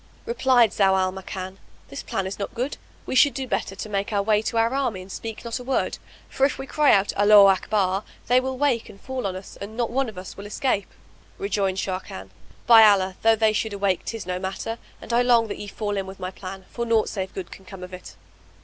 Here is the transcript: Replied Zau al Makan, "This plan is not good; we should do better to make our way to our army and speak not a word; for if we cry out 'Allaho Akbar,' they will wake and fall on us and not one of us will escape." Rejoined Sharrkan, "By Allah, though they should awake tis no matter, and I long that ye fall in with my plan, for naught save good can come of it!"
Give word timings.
Replied 0.25 0.71
Zau 0.71 0.95
al 0.97 1.11
Makan, 1.11 1.59
"This 1.89 2.01
plan 2.01 2.25
is 2.25 2.39
not 2.39 2.55
good; 2.55 2.77
we 3.05 3.13
should 3.13 3.35
do 3.35 3.47
better 3.47 3.75
to 3.75 3.87
make 3.87 4.11
our 4.11 4.23
way 4.23 4.41
to 4.41 4.57
our 4.57 4.73
army 4.73 4.99
and 4.99 5.11
speak 5.11 5.45
not 5.45 5.59
a 5.59 5.63
word; 5.63 5.99
for 6.27 6.43
if 6.43 6.57
we 6.57 6.65
cry 6.65 6.91
out 6.91 7.13
'Allaho 7.15 7.51
Akbar,' 7.51 8.03
they 8.25 8.39
will 8.39 8.57
wake 8.57 8.89
and 8.89 8.99
fall 8.99 9.27
on 9.27 9.35
us 9.35 9.59
and 9.61 9.77
not 9.77 9.91
one 9.91 10.09
of 10.09 10.17
us 10.17 10.35
will 10.35 10.47
escape." 10.47 10.89
Rejoined 11.37 11.77
Sharrkan, 11.77 12.31
"By 12.65 12.83
Allah, 12.83 13.15
though 13.21 13.35
they 13.35 13.53
should 13.53 13.73
awake 13.73 14.03
tis 14.03 14.25
no 14.25 14.39
matter, 14.39 14.79
and 14.99 15.13
I 15.13 15.21
long 15.21 15.47
that 15.49 15.59
ye 15.59 15.67
fall 15.67 15.95
in 15.95 16.07
with 16.07 16.19
my 16.19 16.31
plan, 16.31 16.65
for 16.71 16.83
naught 16.83 17.07
save 17.07 17.31
good 17.35 17.51
can 17.51 17.65
come 17.65 17.83
of 17.83 17.93
it!" 17.93 18.15